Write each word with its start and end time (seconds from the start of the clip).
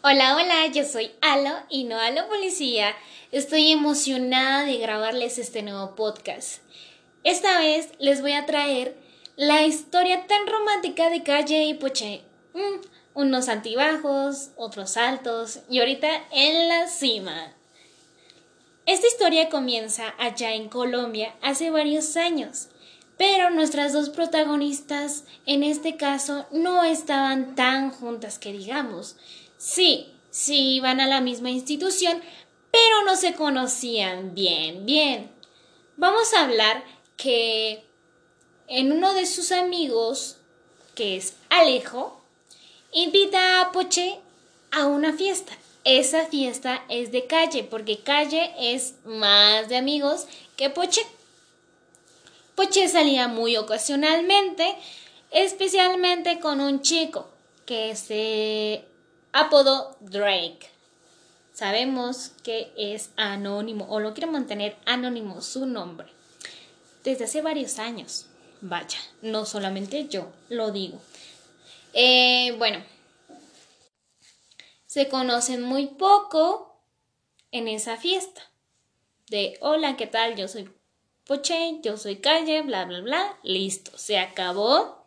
Hola, 0.00 0.36
hola, 0.36 0.68
yo 0.68 0.84
soy 0.84 1.10
Alo 1.20 1.50
y 1.68 1.82
no 1.82 1.98
Alo 1.98 2.28
Policía. 2.28 2.94
Estoy 3.32 3.72
emocionada 3.72 4.62
de 4.62 4.78
grabarles 4.78 5.38
este 5.38 5.62
nuevo 5.62 5.96
podcast. 5.96 6.62
Esta 7.24 7.58
vez 7.58 7.88
les 7.98 8.22
voy 8.22 8.34
a 8.34 8.46
traer 8.46 8.96
la 9.34 9.66
historia 9.66 10.28
tan 10.28 10.46
romántica 10.46 11.10
de 11.10 11.24
Calle 11.24 11.64
y 11.64 11.74
Poche. 11.74 12.22
Mm, 12.54 12.80
unos 13.14 13.48
antibajos, 13.48 14.50
otros 14.54 14.96
altos 14.96 15.62
y 15.68 15.80
ahorita 15.80 16.08
en 16.30 16.68
la 16.68 16.86
cima. 16.86 17.52
Esta 18.86 19.08
historia 19.08 19.48
comienza 19.48 20.14
allá 20.20 20.54
en 20.54 20.68
Colombia 20.68 21.34
hace 21.42 21.70
varios 21.70 22.16
años, 22.16 22.68
pero 23.16 23.50
nuestras 23.50 23.92
dos 23.92 24.10
protagonistas 24.10 25.24
en 25.44 25.64
este 25.64 25.96
caso 25.96 26.46
no 26.52 26.84
estaban 26.84 27.56
tan 27.56 27.90
juntas 27.90 28.38
que 28.38 28.52
digamos. 28.52 29.16
Sí, 29.58 30.14
sí 30.30 30.76
iban 30.76 31.00
a 31.00 31.08
la 31.08 31.20
misma 31.20 31.50
institución, 31.50 32.22
pero 32.70 33.02
no 33.04 33.16
se 33.16 33.34
conocían 33.34 34.34
bien, 34.34 34.86
bien. 34.86 35.30
Vamos 35.96 36.32
a 36.32 36.44
hablar 36.44 36.84
que 37.16 37.84
en 38.68 38.92
uno 38.92 39.14
de 39.14 39.26
sus 39.26 39.50
amigos, 39.50 40.36
que 40.94 41.16
es 41.16 41.34
Alejo, 41.50 42.22
invita 42.92 43.60
a 43.60 43.72
Poche 43.72 44.20
a 44.70 44.86
una 44.86 45.12
fiesta. 45.12 45.52
Esa 45.82 46.26
fiesta 46.26 46.84
es 46.88 47.10
de 47.10 47.26
calle, 47.26 47.64
porque 47.64 47.98
calle 47.98 48.52
es 48.58 48.94
más 49.04 49.68
de 49.68 49.76
amigos 49.76 50.26
que 50.56 50.70
Poche. 50.70 51.00
Poche 52.54 52.86
salía 52.88 53.26
muy 53.26 53.56
ocasionalmente, 53.56 54.76
especialmente 55.30 56.38
con 56.38 56.60
un 56.60 56.82
chico 56.82 57.28
que 57.66 57.96
se 57.96 58.84
apodó 59.32 59.96
Drake. 60.00 60.70
Sabemos 61.52 62.32
que 62.44 62.72
es 62.76 63.10
anónimo 63.16 63.86
o 63.88 64.00
lo 64.00 64.14
quiere 64.14 64.30
mantener 64.30 64.76
anónimo 64.86 65.42
su 65.42 65.66
nombre 65.66 66.06
desde 67.02 67.24
hace 67.24 67.42
varios 67.42 67.78
años. 67.78 68.26
Vaya, 68.60 68.98
no 69.22 69.44
solamente 69.44 70.08
yo 70.08 70.30
lo 70.48 70.70
digo. 70.70 71.00
Eh, 71.94 72.54
bueno, 72.58 72.84
se 74.86 75.08
conocen 75.08 75.62
muy 75.62 75.86
poco 75.86 76.80
en 77.50 77.68
esa 77.68 77.96
fiesta. 77.96 78.42
De 79.28 79.58
hola, 79.60 79.96
¿qué 79.96 80.06
tal? 80.06 80.36
Yo 80.36 80.48
soy 80.48 80.70
Poche, 81.26 81.78
yo 81.82 81.98
soy 81.98 82.16
Calle, 82.16 82.62
bla, 82.62 82.84
bla, 82.86 83.00
bla. 83.00 83.38
Listo, 83.42 83.96
se 83.98 84.18
acabó. 84.18 85.06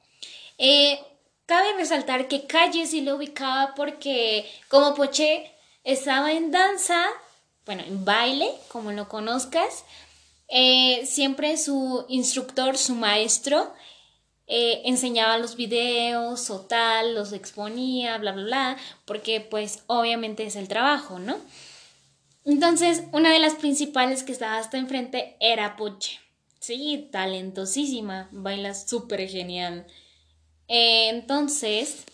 Eh, 0.58 0.99
cabe 1.45 1.73
resaltar 1.73 2.28
que 2.28 2.47
Calle 2.47 2.86
sí 2.86 3.02
lo 3.02 3.16
ubicaba 3.16 3.73
porque 3.75 4.50
como 4.67 4.95
Poche 4.95 5.52
estaba 5.83 6.31
en 6.31 6.52
danza, 6.52 7.06
bueno, 7.66 7.83
en 7.86 8.06
baile, 8.06 8.50
como 8.67 8.92
lo 8.92 9.08
conozcas, 9.09 9.83
eh, 10.48 11.06
siempre 11.06 11.58
su 11.58 12.06
instructor, 12.09 12.78
su 12.78 12.95
maestro, 12.95 13.73
eh, 14.48 14.81
enseñaba 14.86 15.38
los 15.38 15.56
videos 15.56 16.50
o 16.50 16.59
tal, 16.61 17.16
los 17.16 17.31
exponía, 17.31 18.17
bla, 18.17 18.33
bla, 18.33 18.44
bla, 18.44 18.78
porque 19.05 19.39
pues 19.39 19.83
obviamente 19.88 20.45
es 20.45 20.58
el 20.58 20.67
trabajo, 20.67 21.20
¿no? 21.20 21.38
Entonces, 22.44 23.03
una 23.14 23.31
de 23.31 23.39
las 23.39 23.55
principales 23.55 24.23
que 24.23 24.31
estaba 24.31 24.58
hasta 24.58 24.78
enfrente 24.78 25.38
era 25.39 25.78
Poche. 25.78 26.20
Sí, 26.59 27.08
talentosísima, 27.11 28.30
baila 28.31 28.73
súper 28.73 29.28
genial. 29.30 29.88
Eh, 30.73 31.09
entonces, 31.09 32.05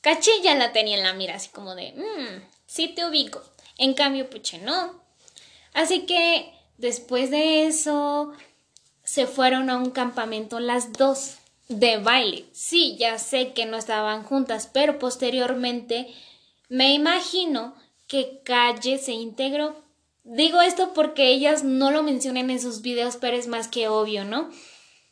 Caché 0.00 0.32
ya 0.42 0.56
la 0.56 0.72
tenía 0.72 0.96
en 0.96 1.04
la 1.04 1.12
mira, 1.12 1.36
así 1.36 1.48
como 1.50 1.76
de, 1.76 1.92
mmm, 1.92 2.42
sí 2.66 2.88
te 2.88 3.06
ubico. 3.06 3.40
En 3.78 3.94
cambio, 3.94 4.28
Poche 4.28 4.58
no. 4.58 5.00
Así 5.72 6.06
que 6.06 6.52
después 6.76 7.30
de 7.30 7.66
eso, 7.68 8.32
se 9.04 9.28
fueron 9.28 9.70
a 9.70 9.76
un 9.76 9.92
campamento 9.92 10.58
las 10.58 10.92
dos 10.92 11.36
de 11.68 11.98
baile. 11.98 12.46
Sí, 12.50 12.96
ya 12.98 13.16
sé 13.20 13.52
que 13.52 13.64
no 13.64 13.76
estaban 13.76 14.24
juntas, 14.24 14.68
pero 14.72 14.98
posteriormente 14.98 16.12
me 16.68 16.94
imagino 16.94 17.76
que 18.08 18.40
Calle 18.42 18.98
se 18.98 19.12
integró. 19.12 19.84
Digo 20.24 20.62
esto 20.62 20.92
porque 20.94 21.28
ellas 21.28 21.62
no 21.62 21.92
lo 21.92 22.02
mencionan 22.02 22.50
en 22.50 22.60
sus 22.60 22.82
videos, 22.82 23.18
pero 23.20 23.36
es 23.36 23.46
más 23.46 23.68
que 23.68 23.86
obvio, 23.86 24.24
¿no? 24.24 24.50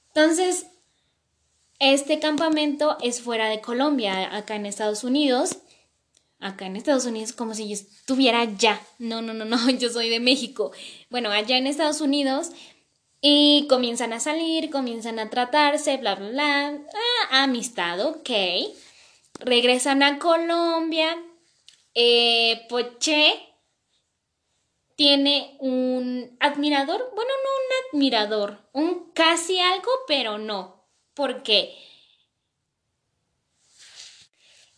Entonces, 0.08 0.66
este 1.78 2.18
campamento 2.20 2.96
es 3.02 3.20
fuera 3.20 3.48
de 3.48 3.60
Colombia, 3.60 4.34
acá 4.34 4.56
en 4.56 4.66
Estados 4.66 5.04
Unidos. 5.04 5.58
Acá 6.40 6.66
en 6.66 6.76
Estados 6.76 7.06
Unidos 7.06 7.32
como 7.32 7.54
si 7.54 7.68
yo 7.68 7.74
estuviera 7.74 8.40
allá. 8.40 8.80
No, 8.98 9.22
no, 9.22 9.32
no, 9.32 9.44
no, 9.44 9.70
yo 9.78 9.88
soy 9.88 10.10
de 10.10 10.20
México. 10.20 10.72
Bueno, 11.10 11.30
allá 11.30 11.56
en 11.56 11.66
Estados 11.66 12.00
Unidos 12.00 12.50
y 13.20 13.66
comienzan 13.68 14.12
a 14.12 14.20
salir, 14.20 14.70
comienzan 14.70 15.18
a 15.18 15.30
tratarse, 15.30 15.96
bla, 15.96 16.14
bla, 16.14 16.28
bla. 16.28 16.78
Ah, 17.30 17.44
amistad, 17.44 17.98
ok. 18.06 18.30
Regresan 19.40 20.02
a 20.02 20.18
Colombia. 20.18 21.16
Eh, 21.94 22.66
Poche 22.68 23.32
tiene 24.96 25.56
un 25.60 26.36
admirador. 26.40 27.10
Bueno, 27.14 27.30
no 27.42 27.50
un 27.50 27.98
admirador. 27.98 28.68
Un 28.72 29.10
casi 29.12 29.58
algo, 29.58 29.90
pero 30.06 30.36
no. 30.36 30.83
Porque 31.14 31.74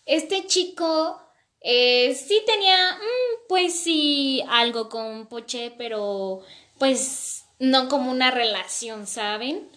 este 0.04 0.46
chico 0.46 1.20
eh, 1.60 2.14
sí 2.14 2.42
tenía, 2.46 2.94
mm, 2.94 3.48
pues 3.48 3.78
sí, 3.80 4.42
algo 4.48 4.88
con 4.88 5.26
Poche, 5.26 5.72
pero 5.76 6.42
pues 6.78 7.44
no 7.58 7.88
como 7.88 8.10
una 8.10 8.30
relación, 8.30 9.06
¿saben? 9.06 9.68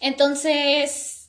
Entonces, 0.00 1.28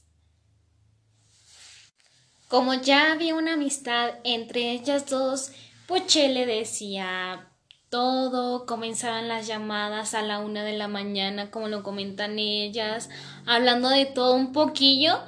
como 2.48 2.76
ya 2.76 3.12
había 3.12 3.36
una 3.36 3.54
amistad 3.54 4.20
entre 4.24 4.72
ellas 4.72 5.08
dos, 5.08 5.52
Poche 5.88 6.30
le 6.30 6.46
decía 6.46 7.49
todo, 7.90 8.66
comenzaban 8.66 9.28
las 9.28 9.48
llamadas 9.48 10.14
a 10.14 10.22
la 10.22 10.40
una 10.40 10.64
de 10.64 10.78
la 10.78 10.88
mañana, 10.88 11.52
como 11.52 11.68
lo 11.68 11.84
comentan 11.84 12.40
ellas, 12.40 13.10
hablando 13.46 13.90
de 13.90 14.06
todo 14.06 14.36
un 14.36 14.52
poquillo. 14.52 15.20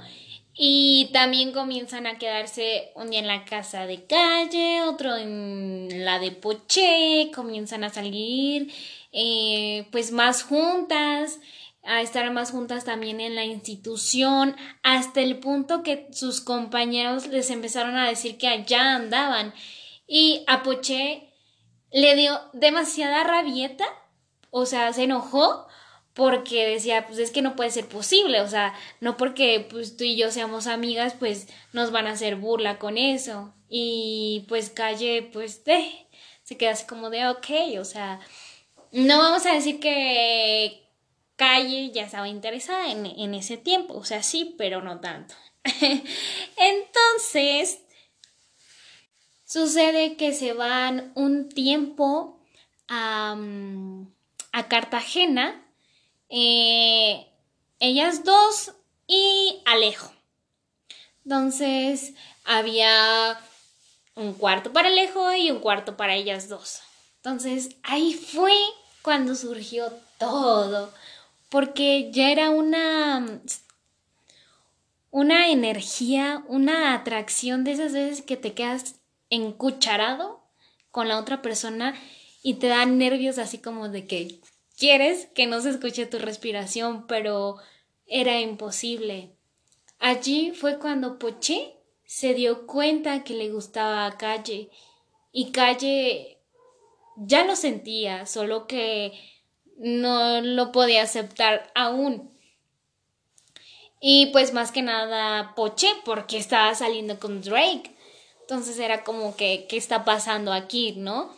Y 0.54 1.10
también 1.14 1.54
comienzan 1.54 2.06
a 2.08 2.18
quedarse 2.18 2.92
un 2.96 3.10
día 3.10 3.20
en 3.20 3.28
la 3.28 3.46
casa 3.46 3.86
de 3.88 4.04
calle, 4.06 4.82
otro 4.84 5.16
en 5.16 6.06
la 6.06 6.20
de 6.20 6.32
Poche, 6.32 7.32
comienzan 7.34 7.84
a 7.84 7.90
salir 7.90 8.72
eh, 9.14 9.88
pues 9.92 10.12
más 10.12 10.44
juntas, 10.44 11.40
a 11.84 12.02
estar 12.02 12.30
más 12.32 12.52
juntas 12.52 12.86
también 12.86 13.22
en 13.22 13.36
la 13.36 13.46
institución, 13.46 14.56
hasta 14.84 15.22
el 15.22 15.40
punto 15.40 15.84
que 15.84 16.08
sus 16.12 16.42
compañeros 16.42 17.28
les 17.28 17.50
empezaron 17.50 17.98
a 17.98 18.08
decir 18.08 18.38
que 18.38 18.48
allá 18.48 18.96
andaban. 18.96 19.54
Y 20.06 20.44
a 20.48 20.64
Poché 20.64 21.31
le 21.92 22.16
dio 22.16 22.40
demasiada 22.54 23.24
rabieta, 23.24 23.86
o 24.50 24.66
sea, 24.66 24.92
se 24.94 25.04
enojó 25.04 25.68
porque 26.14 26.68
decía, 26.68 27.08
pues 27.08 27.20
es 27.20 27.32
que 27.32 27.42
no 27.42 27.56
puede 27.56 27.72
ser 27.72 27.88
posible, 27.88 28.42
o 28.42 28.48
sea, 28.48 28.74
no 29.00 29.16
porque 29.18 29.66
pues 29.70 29.96
tú 29.96 30.04
y 30.04 30.18
yo 30.18 30.32
seamos 30.32 30.68
amigas, 30.68 31.16
pues 31.18 31.48
nos 31.74 31.92
van 31.92 32.08
a 32.08 32.12
hacer 32.12 32.36
burla 32.36 32.80
con 32.80 32.98
eso. 32.98 33.54
Y 33.70 34.46
pues 34.50 34.70
Calle, 34.70 35.30
pues, 35.32 35.62
eh, 35.66 36.08
se 36.44 36.58
queda 36.58 36.72
así 36.72 36.86
como 36.86 37.10
de, 37.10 37.28
ok, 37.30 37.80
o 37.80 37.86
sea, 37.86 38.20
no 38.92 39.18
vamos 39.20 39.46
a 39.46 39.54
decir 39.54 39.80
que 39.80 40.84
Calle 41.38 41.92
ya 41.92 42.04
estaba 42.04 42.28
interesada 42.28 42.92
en, 42.92 43.34
ese 43.34 43.58
tiempo, 43.58 43.96
o 43.96 44.04
sea, 44.04 44.22
sí, 44.22 44.56
pero 44.58 44.82
no 44.82 45.00
tanto. 45.00 45.34
Entonces, 46.58 47.80
sucede 49.52 50.16
que 50.16 50.34
se 50.34 50.54
van 50.54 51.12
un 51.14 51.50
tiempo 51.50 52.40
a, 52.88 53.36
a 54.54 54.68
Cartagena, 54.70 55.62
eh, 56.30 57.28
ellas 57.80 58.24
dos 58.24 58.72
y 59.08 59.62
Alejo. 59.66 60.14
Entonces, 61.26 62.14
había 62.46 63.38
un 64.16 64.36
cuarto 64.36 64.72
para 64.72 64.88
Alejo 64.88 65.34
y 65.34 65.52
un 65.52 65.60
cuarto 65.60 65.98
para 65.98 66.16
ellas 66.16 66.48
dos. 66.48 66.80
Entonces, 67.18 67.76
ahí 67.84 68.14
fue 68.14 68.54
cuando 69.02 69.36
surgió 69.36 69.92
todo, 70.18 70.94
porque 71.50 72.10
ya 72.14 72.32
era 72.32 72.52
una 72.52 73.42
una 75.10 75.50
energía, 75.50 76.42
una 76.48 76.94
atracción 76.94 77.66
de 77.66 77.74
esas 77.74 77.92
veces 77.92 78.22
que 78.22 78.38
te 78.38 78.54
quedas 78.54 79.01
encucharado 79.32 80.44
con 80.92 81.08
la 81.08 81.18
otra 81.18 81.42
persona 81.42 81.96
y 82.44 82.56
te 82.56 82.68
dan 82.68 83.00
nervios 83.00 83.40
así 83.40 83.58
como 83.58 83.90
de 83.90 84.06
que 84.06 84.40
quieres 84.78 85.28
que 85.34 85.48
no 85.48 85.62
se 85.62 85.72
escuche 85.72 86.06
tu 86.06 86.20
respiración, 86.20 87.08
pero 87.08 87.58
era 88.06 88.40
imposible. 88.40 89.32
Allí 90.00 90.52
fue 90.52 90.78
cuando 90.78 91.18
Poché 91.18 91.76
se 92.06 92.34
dio 92.34 92.68
cuenta 92.68 93.24
que 93.24 93.34
le 93.34 93.50
gustaba 93.50 94.06
a 94.06 94.18
Calle 94.18 94.70
y 95.32 95.52
Calle 95.52 96.40
ya 97.16 97.46
lo 97.46 97.56
sentía, 97.56 98.26
solo 98.26 98.68
que 98.68 99.14
no 99.78 100.42
lo 100.42 100.72
podía 100.72 101.04
aceptar 101.04 101.72
aún. 101.76 102.32
Y 104.00 104.28
pues 104.28 104.54
más 104.54 104.72
que 104.72 104.82
nada 104.82 105.54
Poche 105.56 105.88
porque 106.04 106.38
estaba 106.38 106.74
saliendo 106.74 107.20
con 107.20 107.42
Drake. 107.42 107.96
Entonces 108.52 108.80
era 108.80 109.06
como 109.06 109.38
que, 109.38 109.66
¿qué 109.70 109.78
está 109.78 110.04
pasando 110.04 110.52
aquí, 110.52 110.92
no? 110.98 111.34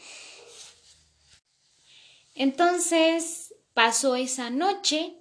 Entonces 2.33 3.54
pasó 3.75 4.15
esa 4.15 4.50
noche. 4.50 5.13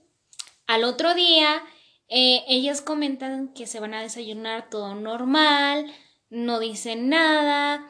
Al 0.67 0.85
otro 0.85 1.15
día, 1.15 1.63
eh, 2.09 2.45
ellas 2.49 2.81
comentan 2.81 3.53
que 3.53 3.67
se 3.67 3.79
van 3.79 3.93
a 3.93 4.01
desayunar 4.01 4.71
todo 4.71 4.95
normal, 4.95 5.95
no 6.31 6.61
dicen 6.61 7.11
nada. 7.11 7.87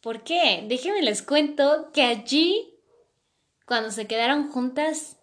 ¿Por 0.00 0.24
qué? 0.24 0.64
Déjenme 0.66 1.02
les 1.02 1.20
cuento 1.20 1.90
que 1.92 2.04
allí, 2.04 2.72
cuando 3.66 3.90
se 3.90 4.06
quedaron 4.06 4.50
juntas, 4.50 5.18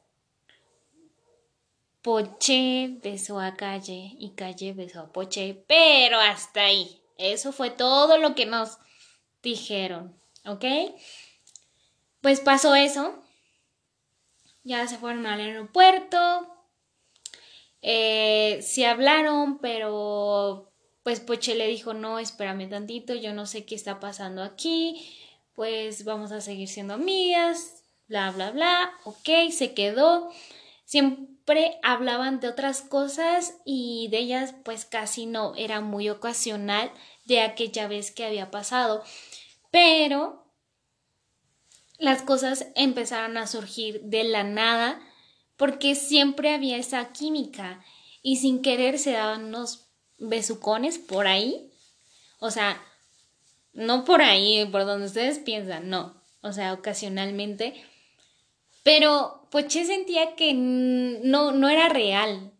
Poche 2.04 3.00
besó 3.02 3.40
a 3.40 3.56
Calle 3.56 4.14
y 4.20 4.36
Calle 4.36 4.74
besó 4.74 5.00
a 5.00 5.12
Poche, 5.12 5.64
pero 5.68 6.20
hasta 6.20 6.66
ahí. 6.66 6.99
Eso 7.20 7.52
fue 7.52 7.70
todo 7.70 8.18
lo 8.18 8.34
que 8.34 8.46
nos 8.46 8.78
dijeron, 9.44 10.18
¿ok? 10.46 10.64
Pues 12.22 12.40
pasó 12.40 12.76
eso. 12.76 13.22
Ya 14.64 14.88
se 14.88 14.98
fueron 14.98 15.26
al 15.26 15.42
aeropuerto. 15.42 16.48
Eh, 17.82 18.60
sí 18.62 18.86
hablaron, 18.86 19.60
pero 19.60 20.72
pues 21.04 21.20
Poche 21.20 21.56
le 21.56 21.68
dijo, 21.68 21.94
no, 21.94 22.20
espérame 22.20 22.70
tantito, 22.70 23.14
yo 23.14 23.34
no 23.34 23.46
sé 23.46 23.66
qué 23.66 23.76
está 23.76 24.00
pasando 24.00 24.44
aquí, 24.44 25.18
pues 25.56 26.06
vamos 26.06 26.32
a 26.32 26.42
seguir 26.42 26.68
siendo 26.68 26.94
amigas, 26.94 27.84
bla, 28.08 28.32
bla, 28.32 28.52
bla, 28.52 28.92
ok, 29.04 29.52
se 29.52 29.74
quedó. 29.74 30.30
Siempre 30.86 31.39
hablaban 31.84 32.40
de 32.40 32.48
otras 32.48 32.82
cosas 32.82 33.56
y 33.66 34.08
de 34.12 34.20
ellas 34.20 34.56
pues 34.64 34.86
casi 34.86 35.26
no, 35.26 35.56
era 35.56 35.82
muy 35.82 36.10
ocasional 36.10 36.92
de 37.26 37.42
aquella 37.42 37.88
vez 37.88 38.12
que 38.12 38.26
había 38.26 38.52
pasado. 38.52 39.04
Pero 39.72 40.46
las 41.98 42.22
cosas 42.22 42.68
empezaron 42.76 43.38
a 43.38 43.48
surgir 43.48 44.02
de 44.04 44.24
la 44.24 44.44
nada 44.44 45.02
porque 45.58 45.96
siempre 45.96 46.54
había 46.54 46.78
esa 46.78 47.12
química 47.12 47.84
y 48.22 48.38
sin 48.38 48.62
querer 48.62 48.98
se 48.98 49.12
daban 49.12 49.46
unos 49.46 49.90
besucones 50.18 50.98
por 50.98 51.28
ahí. 51.28 51.72
O 52.40 52.52
sea, 52.52 52.82
no 53.74 54.06
por 54.06 54.22
ahí, 54.22 54.66
por 54.72 54.86
donde 54.86 55.08
ustedes 55.08 55.40
piensan, 55.40 55.90
no. 55.90 56.22
O 56.42 56.54
sea, 56.54 56.74
ocasionalmente. 56.74 57.84
Pero 58.90 59.46
Poché 59.52 59.86
sentía 59.86 60.36
que 60.36 60.56
no, 60.56 61.52
no 61.52 61.70
era 61.70 61.90
real. 61.90 62.52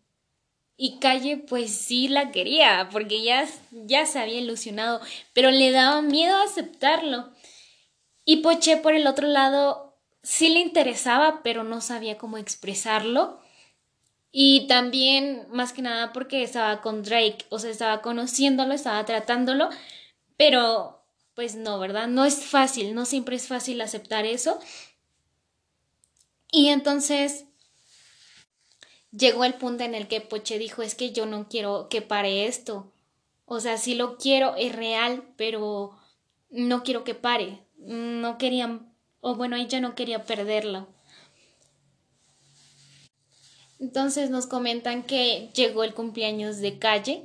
Y 0.76 1.00
Calle 1.00 1.38
pues 1.38 1.72
sí 1.74 2.06
la 2.06 2.30
quería, 2.30 2.88
porque 2.92 3.24
ya, 3.24 3.48
ya 3.72 4.06
se 4.06 4.20
había 4.20 4.38
ilusionado, 4.38 5.00
pero 5.32 5.50
le 5.50 5.72
daba 5.72 6.02
miedo 6.02 6.36
aceptarlo. 6.36 7.30
Y 8.24 8.42
Poché 8.42 8.76
por 8.76 8.94
el 8.94 9.08
otro 9.08 9.26
lado 9.26 9.98
sí 10.22 10.50
le 10.50 10.60
interesaba, 10.60 11.40
pero 11.42 11.64
no 11.64 11.80
sabía 11.80 12.16
cómo 12.16 12.38
expresarlo. 12.38 13.40
Y 14.30 14.68
también, 14.68 15.48
más 15.50 15.72
que 15.72 15.82
nada, 15.82 16.12
porque 16.12 16.44
estaba 16.44 16.80
con 16.80 17.02
Drake, 17.02 17.44
o 17.48 17.58
sea, 17.58 17.70
estaba 17.70 18.02
conociéndolo, 18.02 18.72
estaba 18.72 19.04
tratándolo, 19.04 19.68
pero 20.36 21.02
pues 21.34 21.56
no, 21.56 21.80
¿verdad? 21.80 22.06
No 22.06 22.24
es 22.24 22.44
fácil, 22.44 22.94
no 22.94 23.04
siempre 23.04 23.34
es 23.34 23.48
fácil 23.48 23.80
aceptar 23.80 24.26
eso. 24.26 24.60
Y 26.52 26.68
entonces 26.68 27.44
llegó 29.12 29.44
el 29.44 29.54
punto 29.54 29.84
en 29.84 29.94
el 29.94 30.08
que 30.08 30.20
Poche 30.20 30.58
dijo, 30.58 30.82
es 30.82 30.94
que 30.94 31.12
yo 31.12 31.26
no 31.26 31.48
quiero 31.48 31.88
que 31.88 32.02
pare 32.02 32.46
esto. 32.46 32.92
O 33.44 33.60
sea, 33.60 33.76
sí 33.78 33.94
lo 33.94 34.16
quiero, 34.16 34.54
es 34.56 34.74
real, 34.74 35.24
pero 35.36 35.96
no 36.50 36.82
quiero 36.82 37.04
que 37.04 37.14
pare. 37.14 37.60
No 37.78 38.38
querían, 38.38 38.94
o 39.20 39.34
bueno, 39.34 39.56
ella 39.56 39.80
no 39.80 39.94
quería 39.94 40.24
perderlo. 40.24 40.88
Entonces 43.78 44.28
nos 44.28 44.46
comentan 44.46 45.02
que 45.02 45.50
llegó 45.54 45.84
el 45.84 45.94
cumpleaños 45.94 46.58
de 46.58 46.78
calle, 46.78 47.24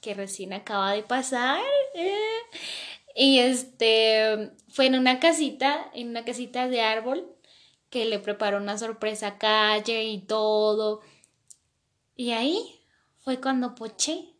que 0.00 0.14
recién 0.14 0.52
acaba 0.52 0.92
de 0.92 1.02
pasar. 1.02 1.62
Eh, 1.94 2.16
y 3.14 3.38
este 3.38 4.52
fue 4.68 4.86
en 4.86 4.96
una 4.96 5.18
casita, 5.18 5.90
en 5.94 6.08
una 6.08 6.24
casita 6.24 6.68
de 6.68 6.82
árbol 6.82 7.26
que 7.92 8.06
le 8.06 8.18
preparó 8.18 8.56
una 8.56 8.78
sorpresa 8.78 9.26
a 9.26 9.38
Calle 9.38 10.04
y 10.04 10.18
todo. 10.18 11.02
Y 12.16 12.30
ahí 12.30 12.80
fue 13.18 13.38
cuando 13.38 13.74
Poché 13.74 14.32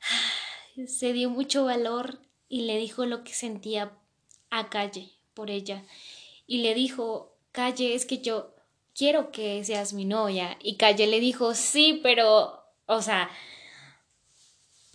se 0.88 1.12
dio 1.12 1.30
mucho 1.30 1.64
valor 1.64 2.18
y 2.48 2.62
le 2.62 2.76
dijo 2.76 3.06
lo 3.06 3.22
que 3.22 3.32
sentía 3.32 3.96
a 4.50 4.68
Calle 4.68 5.12
por 5.32 5.48
ella. 5.48 5.84
Y 6.44 6.58
le 6.58 6.74
dijo, 6.74 7.36
Calle, 7.52 7.94
es 7.94 8.04
que 8.04 8.18
yo 8.18 8.52
quiero 8.92 9.30
que 9.30 9.62
seas 9.62 9.92
mi 9.92 10.04
novia. 10.04 10.58
Y 10.60 10.76
Calle 10.76 11.06
le 11.06 11.20
dijo, 11.20 11.54
sí, 11.54 12.00
pero, 12.02 12.64
o 12.86 13.00
sea, 13.00 13.30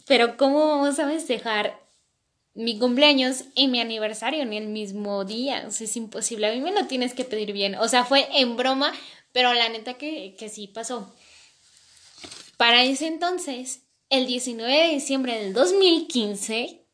pero 0.06 0.36
¿cómo 0.36 0.68
vamos 0.68 1.00
a 1.00 1.08
festejar 1.08 1.85
mi 2.56 2.80
cumpleaños 2.80 3.44
y 3.54 3.68
mi 3.68 3.82
aniversario 3.82 4.42
en 4.42 4.54
el 4.54 4.68
mismo 4.68 5.26
día. 5.26 5.66
O 5.68 5.72
sea, 5.72 5.86
es 5.86 5.96
imposible. 5.98 6.48
A 6.48 6.54
mí 6.54 6.62
me 6.62 6.72
lo 6.72 6.88
tienes 6.88 7.14
que 7.14 7.26
pedir 7.26 7.52
bien. 7.52 7.76
O 7.76 7.88
sea, 7.88 8.06
fue 8.06 8.28
en 8.40 8.56
broma, 8.56 8.94
pero 9.34 9.54
la 9.54 9.70
neta 9.70 9.96
que, 9.96 10.36
que 10.40 10.50
sí 10.50 10.68
pasó. 10.68 11.14
Para 12.58 12.86
ese 12.86 13.08
entonces, 13.08 13.84
el 14.10 14.26
19 14.26 14.72
de 14.72 14.90
diciembre 14.94 15.38
del 15.38 15.54
2015, 15.54 16.86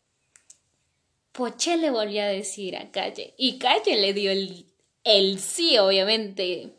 Poche 1.32 1.78
le 1.78 1.92
volvió 1.92 2.24
a 2.24 2.28
decir 2.28 2.76
a 2.76 2.92
Calle. 2.92 3.36
Y 3.38 3.60
Calle 3.60 3.98
le 3.98 4.14
dio 4.14 4.32
el, 4.32 4.66
el 5.04 5.40
sí, 5.40 5.78
obviamente. 5.78 6.74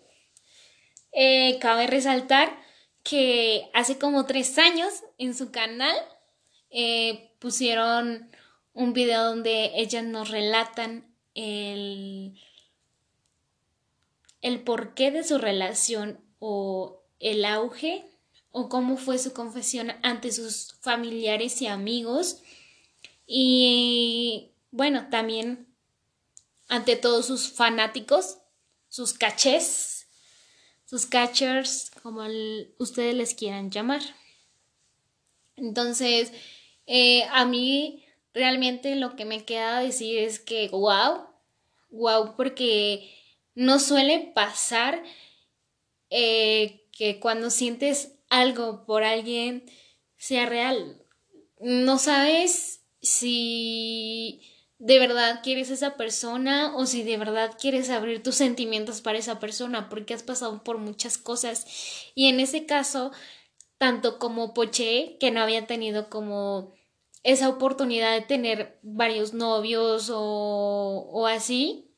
Eh, 1.13 1.59
cabe 1.61 1.87
resaltar 1.87 2.61
que 3.05 3.71
hace 3.75 3.99
como 3.99 4.27
tres 4.27 4.59
años 4.59 4.93
en 5.19 5.35
su 5.35 5.53
canal 5.53 5.95
eh, 6.71 7.35
pusieron 7.39 8.31
un 8.75 8.93
video 8.93 9.25
donde 9.25 9.73
ellas 9.75 10.05
nos 10.05 10.31
relatan 10.31 11.15
el, 11.35 12.41
el 14.41 14.61
porqué 14.63 15.11
de 15.11 15.25
su 15.25 15.39
relación 15.39 16.21
o 16.39 17.03
el 17.19 17.45
auge 17.45 18.05
o 18.51 18.69
cómo 18.69 18.97
fue 18.97 19.19
su 19.19 19.33
confesión 19.33 19.93
ante 20.03 20.33
sus 20.33 20.75
familiares 20.81 21.61
y 21.63 21.67
amigos 21.67 22.43
y 23.27 24.53
bueno, 24.71 25.09
también 25.11 25.67
ante 26.69 26.97
todos 26.97 27.27
sus 27.27 27.53
fanáticos, 27.53 28.39
sus 28.89 29.13
cachés, 29.13 30.07
sus 30.87 31.07
catchers, 31.07 31.91
como 32.03 32.27
ustedes 32.79 33.15
les 33.15 33.35
quieran 33.35 33.71
llamar. 33.71 34.03
Entonces, 35.57 36.33
eh, 36.87 37.25
a 37.31 37.45
mí 37.45 38.05
realmente 38.35 38.97
lo 38.97 39.17
que 39.17 39.25
me 39.25 39.45
queda 39.45 39.81
decir 39.81 40.19
es 40.19 40.41
que, 40.41 40.69
wow, 40.69 41.27
wow, 41.91 42.35
porque 42.37 43.11
no 43.55 43.79
suele 43.79 44.33
pasar 44.35 45.03
eh, 46.11 46.87
que 46.93 47.21
cuando 47.21 47.51
sientes 47.51 48.15
algo 48.29 48.85
por 48.87 49.05
alguien 49.05 49.65
sea 50.17 50.47
real. 50.47 51.03
No 51.61 51.99
sabes 51.99 52.83
si 53.01 54.43
de 54.79 54.99
verdad 54.99 55.41
quieres 55.43 55.71
a 55.71 55.75
esa 55.75 55.97
persona 55.97 56.75
o 56.77 56.87
si 56.87 57.03
de 57.03 57.17
verdad 57.17 57.57
quieres 57.61 57.91
abrir 57.91 58.23
tus 58.23 58.37
sentimientos 58.37 59.01
para 59.01 59.19
esa 59.19 59.39
persona 59.39 59.89
porque 59.89 60.15
has 60.15 60.23
pasado 60.23 60.65
por 60.65 60.79
muchas 60.79 61.19
cosas 61.19 61.67
y 62.15 62.29
en 62.29 62.41
ese 62.41 62.67
caso 62.67 63.13
tanto 63.79 64.19
como 64.19 64.55
Poché 64.55 65.19
que 65.21 65.31
no 65.31 65.41
había 65.41 65.67
tenido 65.67 66.09
como 66.11 66.73
esa 67.23 67.49
oportunidad 67.49 68.13
de 68.13 68.23
tener 68.23 68.79
varios 68.83 69.33
novios 69.33 70.11
o, 70.13 71.09
o 71.11 71.27
así. 71.27 71.89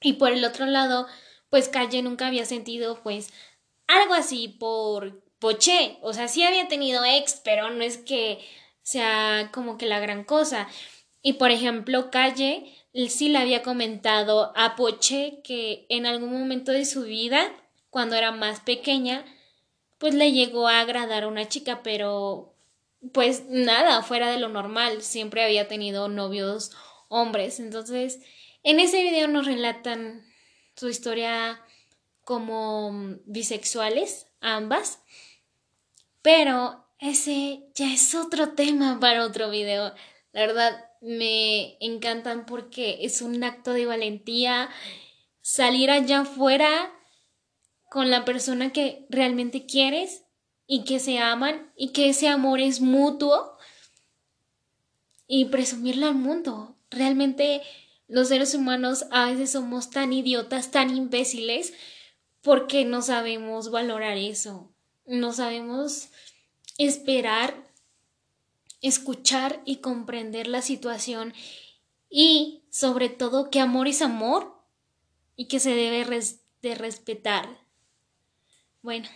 Y 0.00 0.14
por 0.14 0.32
el 0.32 0.44
otro 0.44 0.66
lado, 0.66 1.06
pues 1.50 1.68
Calle 1.68 2.02
nunca 2.02 2.26
había 2.26 2.46
sentido 2.46 3.00
pues 3.02 3.32
algo 3.86 4.14
así 4.14 4.48
por 4.48 5.22
Poché. 5.38 5.98
O 6.02 6.12
sea, 6.12 6.28
sí 6.28 6.42
había 6.42 6.68
tenido 6.68 7.04
ex, 7.04 7.40
pero 7.44 7.70
no 7.70 7.82
es 7.82 7.98
que 7.98 8.38
sea 8.82 9.50
como 9.52 9.76
que 9.78 9.86
la 9.86 10.00
gran 10.00 10.24
cosa. 10.24 10.68
Y 11.22 11.34
por 11.34 11.50
ejemplo, 11.50 12.10
Calle 12.10 12.72
sí 13.08 13.28
le 13.28 13.38
había 13.38 13.62
comentado 13.62 14.52
a 14.56 14.76
Poché 14.76 15.40
que 15.42 15.86
en 15.88 16.06
algún 16.06 16.32
momento 16.32 16.72
de 16.72 16.84
su 16.84 17.02
vida, 17.02 17.52
cuando 17.90 18.16
era 18.16 18.32
más 18.32 18.60
pequeña, 18.60 19.24
pues 19.98 20.14
le 20.14 20.32
llegó 20.32 20.68
a 20.68 20.80
agradar 20.80 21.24
a 21.24 21.28
una 21.28 21.48
chica, 21.48 21.82
pero 21.82 22.55
pues 23.12 23.44
nada, 23.48 24.02
fuera 24.02 24.30
de 24.30 24.38
lo 24.38 24.48
normal, 24.48 25.02
siempre 25.02 25.44
había 25.44 25.68
tenido 25.68 26.08
novios 26.08 26.72
hombres. 27.08 27.60
Entonces, 27.60 28.20
en 28.62 28.80
ese 28.80 29.02
video 29.02 29.28
nos 29.28 29.46
relatan 29.46 30.24
su 30.74 30.88
historia 30.88 31.60
como 32.24 33.18
bisexuales, 33.24 34.26
ambas. 34.40 35.00
Pero 36.22 36.84
ese 36.98 37.68
ya 37.74 37.92
es 37.92 38.14
otro 38.14 38.50
tema 38.50 38.98
para 39.00 39.24
otro 39.24 39.50
video. 39.50 39.94
La 40.32 40.40
verdad, 40.40 40.90
me 41.00 41.76
encantan 41.80 42.46
porque 42.46 42.98
es 43.02 43.22
un 43.22 43.42
acto 43.44 43.72
de 43.72 43.86
valentía 43.86 44.68
salir 45.40 45.90
allá 45.90 46.20
afuera 46.20 46.92
con 47.88 48.10
la 48.10 48.24
persona 48.24 48.72
que 48.72 49.06
realmente 49.08 49.66
quieres 49.66 50.25
y 50.66 50.84
que 50.84 50.98
se 50.98 51.18
aman 51.18 51.72
y 51.76 51.88
que 51.92 52.08
ese 52.08 52.28
amor 52.28 52.60
es 52.60 52.80
mutuo 52.80 53.56
y 55.26 55.46
presumirlo 55.46 56.06
al 56.06 56.14
mundo. 56.14 56.76
Realmente 56.90 57.62
los 58.08 58.28
seres 58.28 58.54
humanos 58.54 59.06
a 59.10 59.26
veces 59.26 59.50
somos 59.50 59.90
tan 59.90 60.12
idiotas, 60.12 60.70
tan 60.70 60.96
imbéciles, 60.96 61.74
porque 62.42 62.84
no 62.84 63.02
sabemos 63.02 63.70
valorar 63.70 64.16
eso, 64.16 64.72
no 65.04 65.32
sabemos 65.32 66.10
esperar, 66.78 67.72
escuchar 68.80 69.60
y 69.64 69.76
comprender 69.76 70.46
la 70.46 70.62
situación 70.62 71.34
y 72.08 72.62
sobre 72.70 73.08
todo 73.08 73.50
que 73.50 73.60
amor 73.60 73.88
es 73.88 74.00
amor 74.00 74.62
y 75.34 75.46
que 75.46 75.58
se 75.58 75.74
debe 75.74 76.06
de 76.62 76.74
respetar. 76.76 77.64
Bueno, 78.82 79.08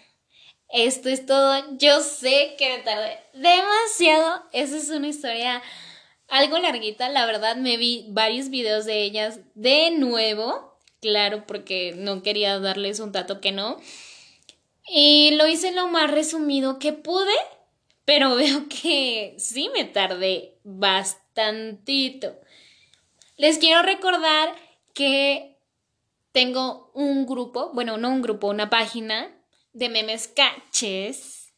esto 0.72 1.08
es 1.08 1.26
todo. 1.26 1.76
Yo 1.78 2.00
sé 2.00 2.54
que 2.58 2.76
me 2.76 2.82
tardé 2.82 3.18
demasiado. 3.34 4.42
Esa 4.52 4.76
es 4.76 4.90
una 4.90 5.08
historia 5.08 5.62
algo 6.28 6.58
larguita. 6.58 7.08
La 7.08 7.26
verdad, 7.26 7.56
me 7.56 7.76
vi 7.76 8.06
varios 8.08 8.50
videos 8.50 8.84
de 8.84 9.02
ellas 9.02 9.40
de 9.54 9.90
nuevo. 9.90 10.78
Claro, 11.00 11.44
porque 11.46 11.94
no 11.96 12.22
quería 12.22 12.58
darles 12.58 13.00
un 13.00 13.12
dato 13.12 13.40
que 13.40 13.52
no. 13.52 13.78
Y 14.88 15.32
lo 15.32 15.46
hice 15.46 15.72
lo 15.72 15.88
más 15.88 16.10
resumido 16.10 16.78
que 16.78 16.92
pude. 16.92 17.34
Pero 18.04 18.34
veo 18.36 18.68
que 18.68 19.34
sí 19.38 19.70
me 19.74 19.84
tardé 19.84 20.58
bastantito. 20.64 22.34
Les 23.36 23.58
quiero 23.58 23.82
recordar 23.82 24.54
que 24.94 25.56
tengo 26.32 26.90
un 26.94 27.26
grupo, 27.26 27.70
bueno, 27.72 27.96
no 27.96 28.10
un 28.10 28.22
grupo, 28.22 28.48
una 28.48 28.70
página 28.70 29.39
de 29.72 29.88
memes 29.88 30.28
caches. 30.28 31.52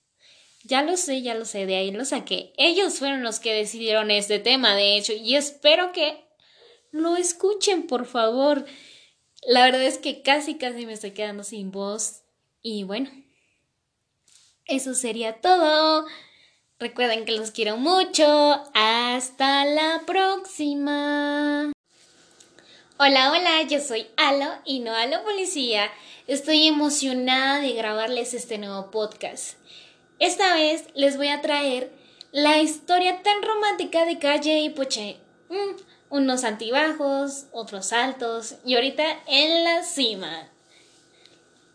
Ya 0.64 0.83
lo 0.83 0.97
sé, 0.97 1.23
ya 1.23 1.35
lo 1.35 1.45
sé, 1.45 1.66
de 1.66 1.76
ahí 1.76 1.90
lo 1.90 2.04
saqué. 2.04 2.52
Ellos 2.57 2.99
fueron 2.99 3.23
los 3.23 3.40
que 3.40 3.52
decidieron 3.52 4.11
este 4.11 4.38
tema, 4.38 4.76
de 4.76 4.97
hecho, 4.97 5.12
y 5.12 5.35
espero 5.35 5.92
que 5.92 6.25
lo 6.92 7.16
escuchen, 7.16 7.87
por 7.87 8.07
favor. 8.07 8.64
La 9.45 9.64
verdad 9.64 9.83
es 9.83 9.99
que 9.99 10.23
casi, 10.23 10.57
casi 10.57 10.87
me 10.87 10.92
estoy 10.92 11.12
quedando 11.12 11.42
sin 11.42 11.73
voz. 11.73 12.23
Y 12.62 12.85
bueno, 12.85 13.11
eso 14.66 14.95
sería 14.95 15.40
todo. 15.40 16.07
Recuerden 16.78 17.25
que 17.25 17.33
los 17.33 17.50
quiero 17.50 17.76
mucho. 17.76 18.62
Hasta 18.75 19.64
la 19.64 20.02
próxima. 20.07 21.73
Hola, 22.99 23.32
hola, 23.32 23.62
yo 23.62 23.80
soy 23.80 24.06
Alo 24.16 24.52
y 24.66 24.80
no 24.80 24.94
Alo 24.94 25.25
Policía. 25.25 25.90
Estoy 26.26 26.68
emocionada 26.68 27.58
de 27.58 27.72
grabarles 27.72 28.34
este 28.34 28.58
nuevo 28.58 28.90
podcast. 28.90 29.56
Esta 30.18 30.54
vez 30.54 30.84
les 30.94 31.16
voy 31.16 31.28
a 31.28 31.40
traer 31.40 31.90
la 32.32 32.61
historia 32.61 33.22
tan 33.22 33.42
romántica 33.42 34.04
de 34.04 34.18
Calle 34.18 34.61
y 34.61 34.70
Poche. 34.70 35.16
Mm, 35.49 35.80
unos 36.11 36.44
antibajos, 36.44 37.46
otros 37.50 37.94
altos 37.94 38.56
y 38.64 38.75
ahorita 38.75 39.04
en 39.26 39.64
la 39.64 39.82
cima. 39.82 40.50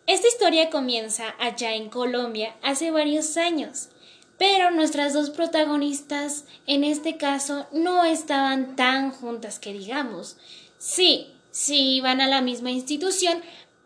Esta 0.06 0.28
historia 0.28 0.70
comienza 0.70 1.34
allá 1.40 1.74
en 1.74 1.90
Colombia 1.90 2.56
hace 2.62 2.92
varios 2.92 3.38
años, 3.38 3.90
pero 4.38 4.70
nuestras 4.70 5.14
dos 5.14 5.32
protagonistas 5.32 6.46
en 6.68 6.84
este 6.84 7.18
caso 7.18 7.66
no 7.72 8.06
estaban 8.06 8.76
tan 8.76 9.12
juntas 9.12 9.58
que 9.58 9.74
digamos. 9.74 10.38
Sí, 10.78 11.34
sí 11.52 11.96
iban 11.96 12.22
a 12.22 12.28
la 12.28 12.42
misma 12.42 12.72
institución, 12.72 13.42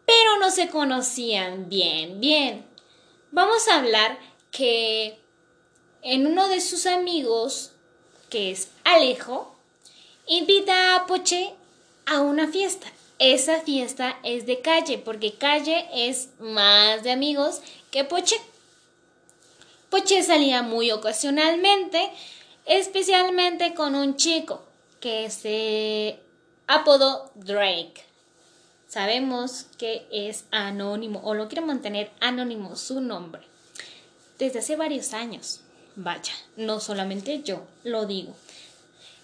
pero 0.05 0.37
no 0.39 0.51
se 0.51 0.69
conocían 0.69 1.69
bien, 1.69 2.19
bien. 2.19 2.65
Vamos 3.31 3.67
a 3.67 3.77
hablar 3.77 4.19
que 4.51 5.17
en 6.01 6.27
uno 6.27 6.47
de 6.49 6.59
sus 6.59 6.85
amigos, 6.85 7.71
que 8.29 8.51
es 8.51 8.69
Alejo, 8.83 9.55
invita 10.27 10.95
a 10.95 11.05
Poche 11.05 11.53
a 12.05 12.21
una 12.21 12.47
fiesta. 12.47 12.87
Esa 13.19 13.61
fiesta 13.61 14.17
es 14.23 14.45
de 14.45 14.61
calle, 14.61 14.97
porque 14.97 15.33
calle 15.33 15.87
es 15.93 16.29
más 16.39 17.03
de 17.03 17.11
amigos 17.11 17.61
que 17.91 18.03
Poche. 18.03 18.35
Poche 19.89 20.23
salía 20.23 20.61
muy 20.61 20.91
ocasionalmente, 20.91 22.11
especialmente 22.65 23.73
con 23.73 23.95
un 23.95 24.15
chico 24.15 24.63
que 24.99 25.29
se 25.29 26.19
apodo 26.71 27.31
Drake. 27.35 28.03
Sabemos 28.87 29.67
que 29.77 30.07
es 30.11 30.45
anónimo 30.51 31.21
o 31.23 31.33
lo 31.33 31.47
quiere 31.47 31.65
mantener 31.65 32.11
anónimo 32.19 32.75
su 32.75 33.01
nombre 33.01 33.41
desde 34.37 34.59
hace 34.59 34.75
varios 34.75 35.13
años. 35.13 35.61
Vaya, 35.95 36.33
no 36.55 36.79
solamente 36.79 37.41
yo 37.43 37.65
lo 37.83 38.05
digo. 38.05 38.33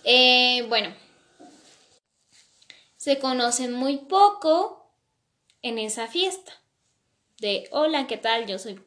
Eh, 0.04 0.66
bueno, 0.68 0.94
se 2.98 3.20
conocen 3.20 3.74
muy 3.74 3.98
poco 3.98 4.92
en 5.62 5.80
esa 5.80 6.08
fiesta. 6.08 6.54
De 7.40 7.68
hola, 7.72 8.08
¿qué 8.08 8.18
tal? 8.18 8.46
Yo 8.46 8.60
soy 8.60 8.82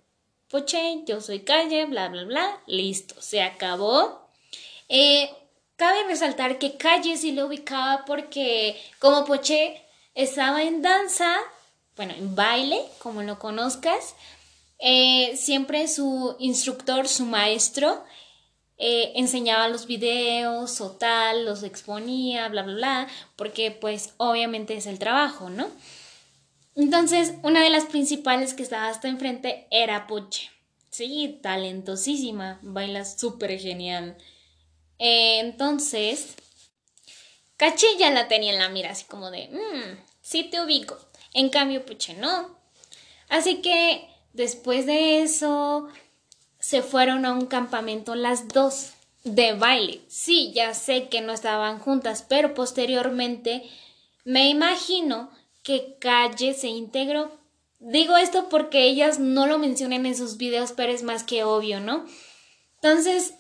Poche, 0.49 1.05
yo 1.07 1.21
soy 1.21 1.41
Calle, 1.41 1.87
bla, 1.87 2.09
bla, 2.09 2.25
bla. 2.25 2.63
Listo, 2.67 3.21
se 3.21 3.43
acabó. 3.43 4.29
Eh, 4.89 5.31
Cabe 5.81 6.05
resaltar 6.05 6.59
que 6.59 6.77
Calle 6.77 7.17
sí 7.17 7.33
lo 7.33 7.47
ubicaba 7.47 8.05
porque 8.05 8.79
como 8.99 9.25
Poché 9.25 9.81
estaba 10.15 10.63
en 10.63 10.83
danza, 10.83 11.35
bueno, 11.97 12.13
en 12.19 12.35
baile, 12.35 12.83
como 12.99 13.23
lo 13.23 13.39
conozcas, 13.39 14.15
eh, 14.79 15.35
siempre 15.39 15.89
su 15.89 16.37
instructor, 16.39 17.09
su 17.09 17.25
maestro, 17.25 18.05
eh, 18.77 19.13
enseñaba 19.15 19.69
los 19.69 19.87
videos 19.87 20.83
o 20.83 20.91
tal, 20.91 21.47
los 21.47 21.63
exponía, 21.63 22.47
bla, 22.49 22.61
bla, 22.63 22.75
bla, 22.75 23.09
porque 23.37 23.71
pues 23.71 24.13
obviamente 24.19 24.77
es 24.77 24.85
el 24.85 24.99
trabajo, 24.99 25.49
¿no? 25.49 25.67
Entonces, 26.75 27.33
una 27.43 27.65
de 27.65 27.71
las 27.71 27.87
principales 27.87 28.53
que 28.53 28.65
estaba 28.65 28.89
hasta 28.89 29.09
enfrente 29.09 29.67
era 29.71 30.07
Poche. 30.07 30.51
Sí, 30.91 31.39
talentosísima, 31.43 32.59
baila 32.61 33.07
súper 33.07 33.59
genial 33.59 34.19
entonces, 35.01 36.35
Caché 37.57 37.97
ya 37.99 38.11
la 38.11 38.29
tenía 38.29 38.53
en 38.53 38.59
la 38.59 38.69
mira, 38.69 38.91
así 38.91 39.05
como 39.07 39.31
de, 39.31 39.49
mmm, 39.49 39.99
sí 40.23 40.45
te 40.45 40.61
ubico. 40.61 40.99
En 41.33 41.49
cambio, 41.49 41.85
Puche 41.85 42.15
no. 42.15 42.57
Así 43.29 43.63
que 43.63 44.09
después 44.35 44.87
de 44.87 45.23
eso, 45.23 45.89
se 46.59 46.83
fueron 46.83 47.25
a 47.25 47.33
un 47.33 47.47
campamento 47.47 48.15
las 48.15 48.49
dos 48.49 48.91
de 49.25 49.55
baile. 49.55 50.03
Sí, 50.09 50.53
ya 50.55 50.75
sé 50.75 51.09
que 51.09 51.21
no 51.23 51.33
estaban 51.33 51.79
juntas, 51.79 52.25
pero 52.29 52.55
posteriormente 52.55 53.63
me 54.25 54.49
imagino 54.51 55.31
que 55.63 55.97
Calle 55.99 56.55
se 56.55 56.69
integró. 56.69 57.39
Digo 57.79 58.17
esto 58.19 58.51
porque 58.51 58.85
ellas 58.85 59.19
no 59.19 59.47
lo 59.47 59.59
mencionan 59.59 60.05
en 60.05 60.17
sus 60.17 60.37
videos, 60.37 60.73
pero 60.73 60.93
es 60.93 61.03
más 61.03 61.25
que 61.25 61.45
obvio, 61.45 61.81
¿no? 61.81 62.05
Entonces, 62.77 63.35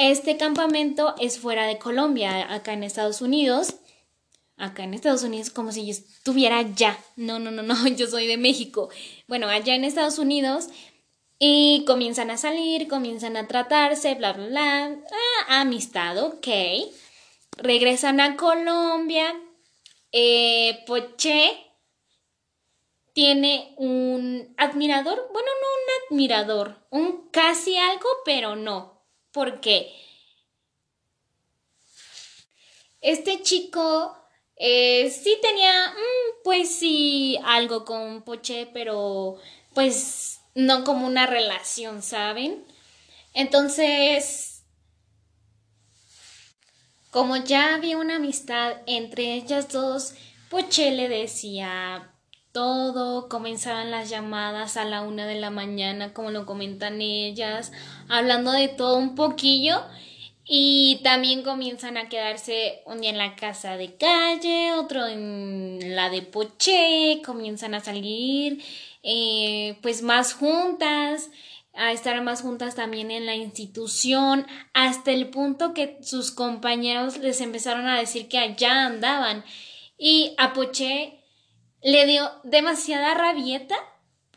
este 0.00 0.38
campamento 0.38 1.14
es 1.20 1.38
fuera 1.38 1.66
de 1.66 1.78
Colombia, 1.78 2.54
acá 2.54 2.72
en 2.72 2.84
Estados 2.84 3.20
Unidos. 3.20 3.74
Acá 4.56 4.82
en 4.82 4.94
Estados 4.94 5.22
Unidos 5.22 5.50
como 5.50 5.72
si 5.72 5.84
yo 5.84 5.90
estuviera 5.90 6.56
allá. 6.56 6.98
No, 7.16 7.38
no, 7.38 7.50
no, 7.50 7.62
no, 7.62 7.86
yo 7.96 8.06
soy 8.06 8.26
de 8.26 8.38
México. 8.38 8.88
Bueno, 9.28 9.48
allá 9.48 9.74
en 9.74 9.84
Estados 9.84 10.18
Unidos. 10.18 10.68
Y 11.38 11.84
comienzan 11.86 12.30
a 12.30 12.38
salir, 12.38 12.88
comienzan 12.88 13.36
a 13.36 13.46
tratarse, 13.46 14.14
bla, 14.14 14.32
bla, 14.32 14.46
bla. 14.46 14.98
Ah, 15.48 15.60
amistad, 15.60 16.16
ok. 16.24 16.48
Regresan 17.58 18.20
a 18.20 18.36
Colombia. 18.36 19.38
Eh, 20.12 20.82
Poche 20.86 21.58
tiene 23.12 23.74
un 23.76 24.54
admirador. 24.56 25.28
Bueno, 25.30 25.48
no 25.60 25.68
un 25.68 26.16
admirador. 26.16 26.86
Un 26.88 27.28
casi 27.30 27.76
algo, 27.76 28.08
pero 28.24 28.56
no 28.56 28.89
porque 29.32 29.92
este 33.00 33.42
chico 33.42 34.16
eh, 34.56 35.10
sí 35.10 35.38
tenía, 35.40 35.88
mm, 35.90 36.42
pues 36.44 36.74
sí, 36.74 37.38
algo 37.44 37.84
con 37.84 38.22
Poche, 38.22 38.68
pero 38.72 39.38
pues 39.74 40.40
no 40.54 40.84
como 40.84 41.06
una 41.06 41.26
relación, 41.26 42.02
¿saben? 42.02 42.64
Entonces, 43.32 44.64
como 47.10 47.36
ya 47.36 47.74
había 47.74 47.96
una 47.96 48.16
amistad 48.16 48.78
entre 48.86 49.34
ellas 49.34 49.68
dos, 49.68 50.14
Poche 50.50 50.90
le 50.90 51.08
decía 51.08 52.12
todo, 52.52 53.28
comenzaban 53.28 53.90
las 53.90 54.10
llamadas 54.10 54.76
a 54.76 54.84
la 54.84 55.02
una 55.02 55.26
de 55.26 55.40
la 55.40 55.50
mañana, 55.50 56.12
como 56.12 56.30
lo 56.30 56.46
comentan 56.46 57.00
ellas, 57.00 57.72
hablando 58.08 58.52
de 58.52 58.68
todo 58.68 58.96
un 58.96 59.14
poquillo. 59.14 59.82
Y 60.52 61.00
también 61.04 61.44
comienzan 61.44 61.96
a 61.96 62.08
quedarse 62.08 62.82
un 62.84 63.00
día 63.00 63.10
en 63.10 63.18
la 63.18 63.36
casa 63.36 63.76
de 63.76 63.94
calle, 63.94 64.72
otro 64.72 65.06
en 65.06 65.94
la 65.94 66.10
de 66.10 66.22
Poche, 66.22 67.22
comienzan 67.24 67.74
a 67.74 67.80
salir 67.80 68.60
eh, 69.04 69.78
pues 69.80 70.02
más 70.02 70.34
juntas, 70.34 71.30
a 71.74 71.92
estar 71.92 72.20
más 72.22 72.42
juntas 72.42 72.74
también 72.74 73.12
en 73.12 73.26
la 73.26 73.36
institución, 73.36 74.44
hasta 74.74 75.12
el 75.12 75.28
punto 75.28 75.72
que 75.72 75.98
sus 76.02 76.32
compañeros 76.32 77.18
les 77.18 77.40
empezaron 77.40 77.86
a 77.86 77.98
decir 77.98 78.28
que 78.28 78.38
allá 78.38 78.86
andaban. 78.86 79.44
Y 79.96 80.34
a 80.38 80.52
le 81.82 82.06
dio 82.06 82.30
demasiada 82.44 83.14
rabieta, 83.14 83.76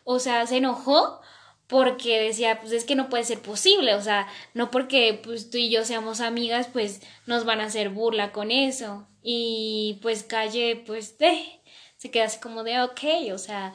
o 0.03 0.19
sea, 0.19 0.45
se 0.47 0.57
enojó 0.57 1.21
porque 1.67 2.19
decía, 2.19 2.59
pues 2.59 2.71
es 2.71 2.85
que 2.85 2.95
no 2.95 3.09
puede 3.09 3.23
ser 3.23 3.41
posible, 3.41 3.95
o 3.95 4.01
sea, 4.01 4.27
no 4.53 4.69
porque 4.69 5.19
pues 5.23 5.49
tú 5.49 5.57
y 5.57 5.69
yo 5.69 5.85
seamos 5.85 6.21
amigas, 6.21 6.67
pues 6.71 7.01
nos 7.25 7.45
van 7.45 7.61
a 7.61 7.65
hacer 7.65 7.89
burla 7.89 8.31
con 8.31 8.51
eso. 8.51 9.07
Y 9.23 9.99
pues 10.01 10.23
Calle, 10.23 10.83
pues, 10.85 11.17
de, 11.17 11.61
se 11.95 12.11
queda 12.11 12.25
así 12.25 12.39
como 12.39 12.63
de, 12.63 12.81
ok, 12.81 13.31
o 13.33 13.37
sea, 13.37 13.73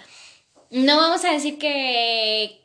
no 0.70 0.96
vamos 0.96 1.24
a 1.24 1.32
decir 1.32 1.58
que 1.58 2.60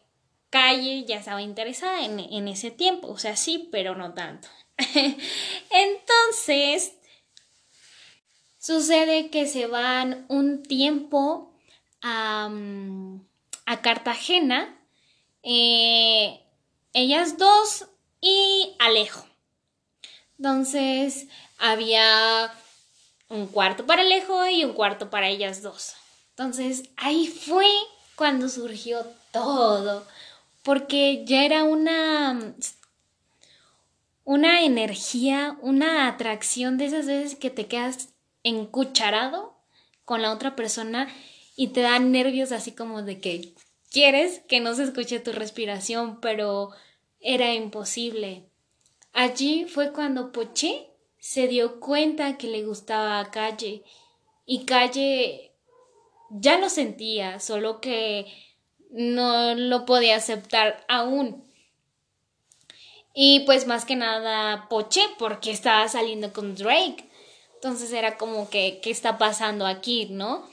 Calle 0.50 1.05
ya 1.05 1.17
estaba 1.17 1.41
interesada 1.41 2.05
en, 2.05 2.19
en 2.19 2.48
ese 2.48 2.69
tiempo, 2.69 3.07
o 3.07 3.17
sea, 3.17 3.36
sí, 3.38 3.69
pero 3.72 3.95
no 3.95 4.13
tanto. 4.13 4.50
Entonces, 5.72 6.93
sucede 8.63 9.29
que 9.29 9.46
se 9.46 9.67
van 9.67 10.25
un 10.29 10.63
tiempo 10.63 11.51
a, 12.01 12.50
a 13.65 13.82
Cartagena, 13.82 14.79
eh, 15.43 16.39
ellas 16.93 17.38
dos 17.38 17.88
y 18.22 18.74
Alejo. 18.79 19.25
Entonces, 20.38 21.27
había 21.58 22.53
un 23.27 23.48
cuarto 23.48 23.86
para 23.86 24.01
Alejo 24.01 24.48
y 24.48 24.63
un 24.63 24.72
cuarto 24.72 25.10
para 25.10 25.27
ellas 25.27 25.62
dos. 25.62 25.96
Entonces, 26.29 26.84
ahí 26.96 27.27
fue 27.27 27.67
cuando 28.15 28.48
surgió 28.48 29.05
todo, 29.34 30.08
porque 30.63 31.25
ya 31.25 31.43
era 31.43 31.65
una 31.65 32.55
una 34.25 34.62
energía, 34.63 35.58
una 35.62 36.08
atracción 36.08 36.77
de 36.77 36.86
esas 36.86 37.08
veces 37.08 37.36
que 37.36 37.50
te 37.50 37.67
quedas 37.67 38.12
encucharado 38.43 39.53
con 40.05 40.21
la 40.21 40.31
otra 40.31 40.55
persona 40.55 41.07
y 41.55 41.69
te 41.69 41.81
dan 41.81 42.12
nervios 42.12 42.51
así 42.51 42.71
como 42.71 43.01
de 43.01 43.19
que 43.19 43.53
quieres 43.91 44.41
que 44.47 44.59
no 44.59 44.75
se 44.75 44.83
escuche 44.83 45.19
tu 45.19 45.31
respiración, 45.31 46.19
pero 46.19 46.71
era 47.19 47.53
imposible. 47.53 48.43
Allí 49.13 49.65
fue 49.65 49.93
cuando 49.93 50.31
Poché 50.31 50.89
se 51.19 51.47
dio 51.47 51.79
cuenta 51.79 52.38
que 52.38 52.47
le 52.47 52.63
gustaba 52.63 53.19
a 53.19 53.31
Calle 53.31 53.83
y 54.45 54.65
Calle 54.65 55.51
ya 56.29 56.57
lo 56.57 56.69
sentía, 56.69 57.39
solo 57.39 57.79
que 57.79 58.25
no 58.89 59.53
lo 59.55 59.85
podía 59.85 60.15
aceptar 60.15 60.83
aún. 60.88 61.43
Y 63.13 63.41
pues 63.41 63.67
más 63.67 63.85
que 63.85 63.95
nada 63.95 64.67
Poche 64.69 65.01
porque 65.19 65.51
estaba 65.51 65.88
saliendo 65.88 66.33
con 66.33 66.55
Drake. 66.55 67.07
Entonces 67.63 67.93
era 67.93 68.17
como 68.17 68.50
que, 68.50 68.82
¿qué 68.84 68.91
está 68.91 69.17
pasando 69.17 69.65
aquí, 69.65 70.08
no? 70.12 70.45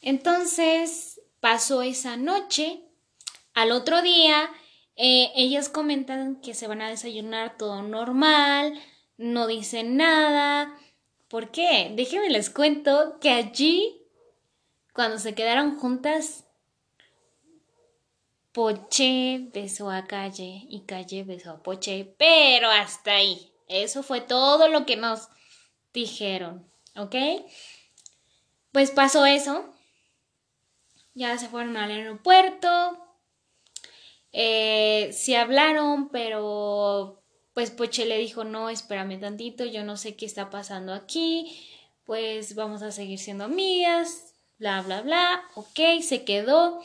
Entonces 0.00 1.20
pasó 1.40 1.82
esa 1.82 2.16
noche. 2.16 2.84
Al 3.54 3.72
otro 3.72 4.02
día, 4.02 4.48
eh, 4.94 5.32
ellas 5.34 5.68
comentan 5.68 6.40
que 6.40 6.54
se 6.54 6.68
van 6.68 6.80
a 6.80 6.90
desayunar 6.90 7.56
todo 7.58 7.82
normal, 7.82 8.80
no 9.16 9.48
dicen 9.48 9.96
nada. 9.96 10.78
¿Por 11.26 11.50
qué? 11.50 11.90
Déjenme 11.96 12.30
les 12.30 12.48
cuento 12.48 13.18
que 13.20 13.30
allí, 13.30 14.06
cuando 14.94 15.18
se 15.18 15.34
quedaron 15.34 15.76
juntas, 15.76 16.44
Poche 18.52 19.48
besó 19.52 19.90
a 19.90 20.06
Calle 20.06 20.66
y 20.68 20.82
Calle 20.82 21.24
besó 21.24 21.50
a 21.50 21.62
Poche, 21.64 22.14
pero 22.16 22.70
hasta 22.70 23.16
ahí. 23.16 23.52
Eso 23.68 24.02
fue 24.02 24.20
todo 24.20 24.68
lo 24.68 24.86
que 24.86 24.96
nos 24.96 25.28
dijeron, 25.92 26.70
¿ok? 26.96 27.14
Pues 28.72 28.90
pasó 28.90 29.26
eso. 29.26 29.72
Ya 31.14 31.36
se 31.38 31.48
fueron 31.48 31.76
al 31.76 31.90
aeropuerto. 31.90 32.68
Eh, 34.32 35.10
sí 35.12 35.34
hablaron, 35.34 36.10
pero 36.10 37.24
pues 37.54 37.70
Poche 37.72 38.06
le 38.06 38.18
dijo, 38.18 38.44
no, 38.44 38.70
espérame 38.70 39.18
tantito, 39.18 39.64
yo 39.64 39.82
no 39.82 39.96
sé 39.96 40.14
qué 40.14 40.26
está 40.26 40.48
pasando 40.48 40.94
aquí, 40.94 41.66
pues 42.04 42.54
vamos 42.54 42.82
a 42.82 42.92
seguir 42.92 43.18
siendo 43.18 43.44
amigas, 43.44 44.34
bla, 44.58 44.80
bla, 44.82 45.02
bla, 45.02 45.42
ok, 45.56 46.00
se 46.00 46.24
quedó. 46.24 46.80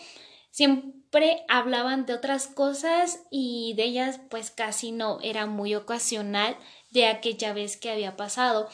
Siempre 0.50 1.02
hablaban 1.47 2.06
de 2.06 2.13
otras 2.13 2.47
cosas 2.47 3.21
y 3.30 3.73
de 3.76 3.84
ellas 3.84 4.19
pues 4.30 4.52
casi 4.52 4.91
no, 4.91 5.19
era 5.21 5.45
muy 5.45 5.76
ocasional 5.76 6.58
de 6.91 7.08
aquella 7.08 7.54
vez 7.54 7.78
que 7.78 7.91
había 7.91 8.15
pasado. 8.15 8.69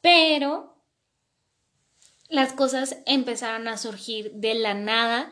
Pero 0.00 0.76
las 2.28 2.52
cosas 2.52 2.98
empezaron 3.06 3.68
a 3.68 3.78
surgir 3.78 4.32
de 4.32 4.54
la 4.54 4.74
nada 4.74 5.30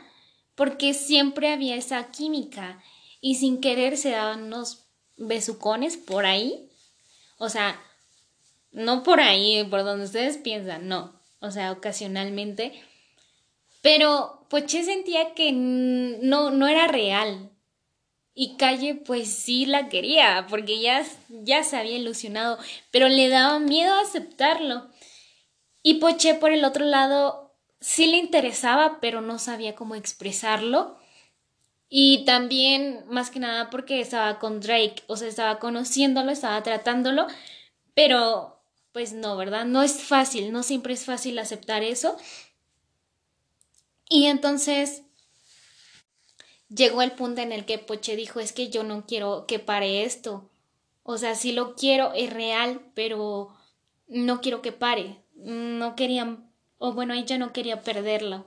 porque 0.54 0.94
siempre 0.94 1.52
había 1.52 1.76
esa 1.76 2.10
química 2.10 2.82
y 3.20 3.36
sin 3.36 3.60
querer 3.60 3.96
se 3.96 4.10
daban 4.10 4.44
unos 4.44 4.86
besucones 5.16 5.96
por 5.96 6.26
ahí. 6.26 6.70
O 7.38 7.48
sea, 7.48 7.80
no 8.72 9.02
por 9.02 9.20
ahí, 9.20 9.64
por 9.64 9.84
donde 9.84 10.06
ustedes 10.06 10.38
piensan, 10.38 10.88
no. 10.88 11.20
O 11.40 11.50
sea, 11.50 11.72
ocasionalmente. 11.72 12.82
Pero 13.86 14.44
Poché 14.48 14.82
sentía 14.82 15.32
que 15.34 15.52
no, 15.52 16.50
no 16.50 16.66
era 16.66 16.88
real. 16.88 17.52
Y 18.34 18.56
Calle 18.56 18.96
pues 18.96 19.32
sí 19.32 19.64
la 19.64 19.88
quería, 19.88 20.48
porque 20.50 20.80
ya, 20.80 21.06
ya 21.28 21.62
se 21.62 21.76
había 21.76 21.96
ilusionado, 21.96 22.58
pero 22.90 23.08
le 23.08 23.28
daba 23.28 23.60
miedo 23.60 23.94
aceptarlo. 23.94 24.88
Y 25.84 26.00
Poché 26.00 26.34
por 26.34 26.50
el 26.50 26.64
otro 26.64 26.84
lado 26.84 27.54
sí 27.80 28.08
le 28.08 28.16
interesaba, 28.16 28.98
pero 29.00 29.20
no 29.20 29.38
sabía 29.38 29.76
cómo 29.76 29.94
expresarlo. 29.94 30.98
Y 31.88 32.24
también, 32.24 33.04
más 33.08 33.30
que 33.30 33.38
nada, 33.38 33.70
porque 33.70 34.00
estaba 34.00 34.40
con 34.40 34.58
Drake, 34.58 35.04
o 35.06 35.16
sea, 35.16 35.28
estaba 35.28 35.60
conociéndolo, 35.60 36.32
estaba 36.32 36.60
tratándolo, 36.64 37.28
pero 37.94 38.56
pues 38.90 39.12
no, 39.12 39.36
¿verdad? 39.36 39.64
No 39.64 39.82
es 39.82 40.02
fácil, 40.02 40.50
no 40.52 40.62
siempre 40.62 40.94
es 40.94 41.04
fácil 41.04 41.38
aceptar 41.38 41.84
eso. 41.84 42.16
Y 44.08 44.26
entonces 44.26 45.02
llegó 46.68 47.02
el 47.02 47.12
punto 47.12 47.40
en 47.40 47.52
el 47.52 47.64
que 47.64 47.78
Poche 47.78 48.16
dijo, 48.16 48.40
es 48.40 48.52
que 48.52 48.68
yo 48.68 48.82
no 48.82 49.06
quiero 49.06 49.46
que 49.46 49.58
pare 49.58 50.04
esto. 50.04 50.50
O 51.02 51.18
sea, 51.18 51.34
sí 51.34 51.52
lo 51.52 51.74
quiero, 51.74 52.12
es 52.14 52.32
real, 52.32 52.80
pero 52.94 53.54
no 54.08 54.40
quiero 54.40 54.62
que 54.62 54.72
pare. 54.72 55.18
No 55.34 55.96
querían, 55.96 56.50
o 56.78 56.92
bueno, 56.92 57.14
ella 57.14 57.38
no 57.38 57.52
quería 57.52 57.82
perderlo. 57.82 58.46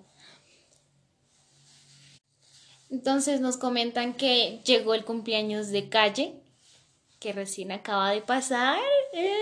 Entonces 2.89 3.39
nos 3.39 3.57
comentan 3.57 4.13
que 4.13 4.61
llegó 4.65 4.95
el 4.95 5.05
cumpleaños 5.05 5.69
de 5.69 5.89
calle, 5.89 6.41
que 7.19 7.33
recién 7.33 7.71
acaba 7.71 8.11
de 8.11 8.21
pasar. 8.21 8.79
Eh, 9.13 9.35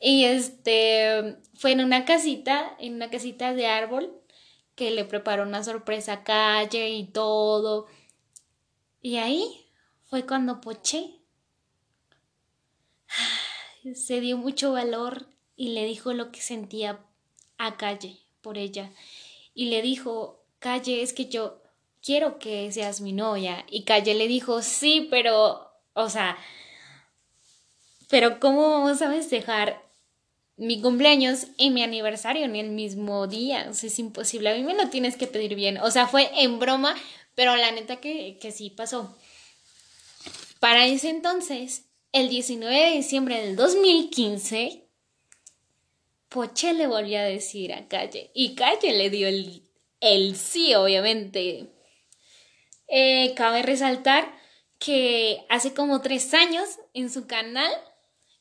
y 0.00 0.24
este 0.24 1.36
fue 1.54 1.72
en 1.72 1.80
una 1.80 2.04
casita, 2.04 2.74
en 2.78 2.94
una 2.94 3.10
casita 3.10 3.52
de 3.52 3.66
árbol, 3.66 4.12
que 4.76 4.92
le 4.92 5.04
preparó 5.04 5.42
una 5.42 5.64
sorpresa 5.64 6.12
a 6.12 6.24
calle 6.24 6.90
y 6.90 7.06
todo. 7.06 7.88
Y 9.02 9.16
ahí 9.16 9.66
fue 10.04 10.24
cuando 10.24 10.60
Poché 10.60 11.18
se 13.94 14.20
dio 14.20 14.36
mucho 14.36 14.72
valor 14.72 15.26
y 15.56 15.70
le 15.70 15.84
dijo 15.86 16.12
lo 16.12 16.30
que 16.30 16.40
sentía 16.40 17.00
a 17.58 17.76
Calle 17.76 18.18
por 18.42 18.58
ella. 18.58 18.92
Y 19.54 19.66
le 19.66 19.80
dijo, 19.80 20.44
Calle, 20.58 21.02
es 21.02 21.12
que 21.12 21.26
yo 21.26 21.62
quiero 22.02 22.38
que 22.38 22.70
seas 22.70 23.00
mi 23.00 23.12
novia. 23.12 23.64
Y 23.70 23.84
Calle 23.84 24.14
le 24.14 24.28
dijo, 24.28 24.60
sí, 24.60 25.08
pero, 25.10 25.70
o 25.94 26.08
sea, 26.10 26.36
pero 28.10 28.38
¿cómo 28.38 28.70
vamos 28.70 29.00
a 29.00 29.10
festejar 29.10 29.82
mi 30.56 30.80
cumpleaños 30.80 31.48
y 31.58 31.70
mi 31.70 31.82
aniversario 31.82 32.44
en 32.44 32.56
el 32.56 32.70
mismo 32.70 33.26
día? 33.26 33.66
O 33.70 33.74
sea, 33.74 33.88
es 33.88 33.98
imposible. 33.98 34.50
A 34.50 34.54
mí 34.54 34.62
me 34.62 34.74
lo 34.74 34.88
tienes 34.88 35.16
que 35.16 35.26
pedir 35.26 35.54
bien. 35.54 35.78
O 35.78 35.90
sea, 35.90 36.06
fue 36.06 36.30
en 36.42 36.58
broma, 36.58 36.94
pero 37.34 37.56
la 37.56 37.70
neta 37.72 37.96
que, 37.96 38.38
que 38.40 38.52
sí 38.52 38.70
pasó. 38.70 39.16
Para 40.60 40.86
ese 40.86 41.10
entonces, 41.10 41.84
el 42.12 42.28
19 42.28 42.74
de 42.74 42.96
diciembre 42.96 43.40
del 43.40 43.56
2015, 43.56 44.86
Poche 46.28 46.72
le 46.72 46.86
volvió 46.86 47.18
a 47.18 47.22
decir 47.22 47.72
a 47.72 47.88
Calle 47.88 48.30
y 48.34 48.54
Calle 48.54 48.92
le 48.92 49.10
dio 49.10 49.28
el, 49.28 49.62
el 50.00 50.36
sí, 50.36 50.74
obviamente. 50.74 51.70
Eh, 52.88 53.34
cabe 53.34 53.62
resaltar 53.62 54.32
que 54.78 55.44
hace 55.48 55.74
como 55.74 56.00
tres 56.02 56.34
años 56.34 56.68
en 56.94 57.10
su 57.10 57.26
canal 57.26 57.72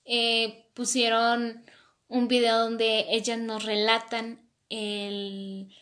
eh, 0.05 0.65
pusieron 0.73 1.65
un 2.07 2.27
video 2.27 2.59
donde 2.59 3.05
ellas 3.09 3.39
nos 3.39 3.63
relatan 3.63 4.49
el, 4.69 5.73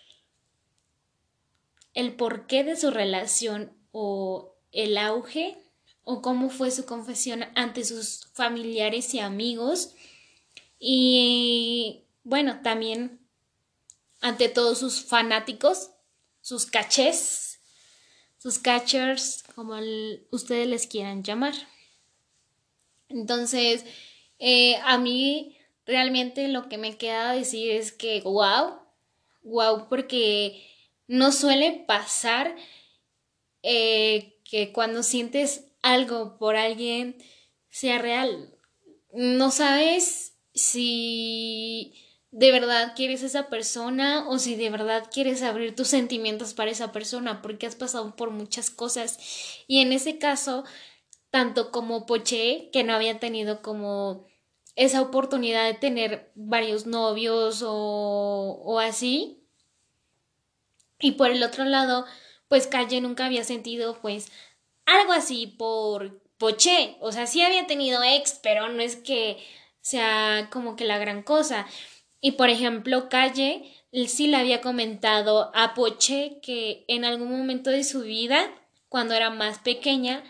el 1.94 2.16
porqué 2.16 2.64
de 2.64 2.76
su 2.76 2.92
relación 2.92 3.74
o 3.92 4.56
el 4.72 4.98
auge 4.98 5.58
o 6.04 6.22
cómo 6.22 6.50
fue 6.50 6.72
su 6.72 6.86
confesión 6.86 7.46
ante 7.56 7.86
sus 7.86 8.28
familiares 8.34 9.14
y 9.14 9.20
amigos 9.20 9.96
y 10.80 12.04
bueno, 12.24 12.62
también 12.62 13.20
ante 14.22 14.50
todos 14.50 14.80
sus 14.80 15.04
fanáticos, 15.04 15.92
sus 16.42 16.66
cachés, 16.66 17.60
sus 18.38 18.60
catchers, 18.60 19.44
como 19.56 19.78
ustedes 20.32 20.68
les 20.68 20.88
quieran 20.88 21.24
llamar. 21.24 21.54
Entonces, 23.08 23.86
eh, 24.40 24.78
a 24.84 24.98
mí 24.98 25.53
realmente 25.86 26.48
lo 26.48 26.70
que 26.70 26.78
me 26.78 26.98
queda 26.98 27.34
decir 27.34 27.72
es 27.72 27.92
que, 27.92 28.22
wow, 28.22 28.80
wow, 29.44 29.88
porque 29.90 30.64
no 31.08 31.32
suele 31.32 31.84
pasar 31.88 32.56
eh, 33.62 34.40
que 34.44 34.72
cuando 34.72 35.04
sientes 35.04 35.66
algo 35.82 36.38
por 36.38 36.56
alguien 36.56 37.18
sea 37.70 38.00
real. 38.00 38.56
No 39.12 39.52
sabes 39.52 40.36
si 40.54 41.94
de 42.32 42.52
verdad 42.52 42.94
quieres 42.96 43.22
esa 43.22 43.50
persona 43.50 44.28
o 44.28 44.40
si 44.40 44.56
de 44.56 44.70
verdad 44.70 45.08
quieres 45.12 45.44
abrir 45.44 45.76
tus 45.76 45.88
sentimientos 45.90 46.54
para 46.54 46.72
esa 46.72 46.92
persona 46.92 47.42
porque 47.44 47.68
has 47.68 47.76
pasado 47.76 48.16
por 48.16 48.32
muchas 48.32 48.72
cosas 48.72 49.20
y 49.68 49.82
en 49.82 49.94
ese 49.94 50.18
caso 50.18 50.64
tanto 51.30 51.72
como 51.72 52.08
Poché 52.08 52.70
que 52.72 52.84
no 52.84 52.94
había 52.94 53.20
tenido 53.20 53.62
como 53.62 54.26
esa 54.76 55.02
oportunidad 55.02 55.66
de 55.66 55.76
tener 55.76 56.32
varios 56.36 56.86
novios 56.86 57.64
o, 57.66 58.62
o 58.64 58.80
así. 58.80 59.44
Y 61.00 61.12
por 61.14 61.32
el 61.32 61.44
otro 61.44 61.66
lado 61.66 62.06
pues 62.48 62.68
Calle 62.68 63.02
nunca 63.02 63.26
había 63.26 63.44
sentido 63.44 63.98
pues 64.02 64.32
algo 64.86 65.14
así 65.14 65.48
por 65.48 66.22
Poché 66.38 66.98
o 67.00 67.12
sea 67.12 67.26
sí 67.26 67.42
había 67.42 67.68
tenido 67.68 68.04
ex 68.04 68.40
pero 68.44 68.70
no 68.70 68.82
es 68.82 68.96
que 68.96 69.38
sea 69.84 70.50
como 70.52 70.76
que 70.76 70.86
la 70.86 70.98
gran 70.98 71.22
cosa. 71.22 71.68
Y 72.20 72.32
por 72.32 72.50
ejemplo, 72.50 73.10
Calle 73.10 73.72
sí 74.08 74.28
le 74.28 74.38
había 74.38 74.62
comentado 74.62 75.52
a 75.54 75.76
Poche 75.76 76.40
que 76.42 76.86
en 76.88 77.06
algún 77.06 77.30
momento 77.30 77.70
de 77.70 77.84
su 77.84 78.02
vida, 78.02 78.50
cuando 78.90 79.14
era 79.14 79.30
más 79.30 79.60
pequeña, 79.60 80.24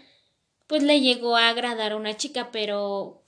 pues 0.68 0.84
le 0.84 1.00
llegó 1.00 1.38
a 1.38 1.50
agradar 1.50 1.94
a 1.94 1.96
una 1.96 2.18
chica, 2.18 2.50
pero 2.52 3.23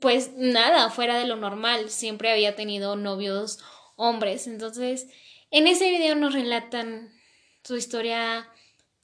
pues 0.00 0.32
nada, 0.36 0.90
fuera 0.90 1.18
de 1.18 1.26
lo 1.26 1.36
normal, 1.36 1.90
siempre 1.90 2.30
había 2.30 2.56
tenido 2.56 2.96
novios 2.96 3.58
hombres. 3.96 4.46
Entonces, 4.46 5.08
en 5.50 5.66
ese 5.66 5.90
video 5.90 6.14
nos 6.14 6.32
relatan 6.32 7.12
su 7.62 7.76
historia 7.76 8.48